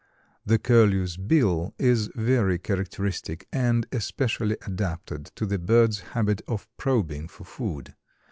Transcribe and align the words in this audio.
The 0.47 0.57
Curlew's 0.57 1.15
bill 1.15 1.75
is 1.77 2.09
very 2.15 2.57
characteristic 2.57 3.47
and 3.53 3.85
especially 3.91 4.57
adapted 4.65 5.25
to 5.35 5.45
the 5.45 5.59
bird's 5.59 5.99
habit 6.17 6.41
of 6.47 6.67
probing 6.77 7.27
for 7.27 7.43
food. 7.43 7.93